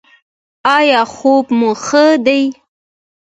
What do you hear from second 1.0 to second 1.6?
خوب